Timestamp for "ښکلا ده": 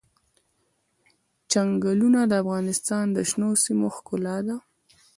3.95-4.57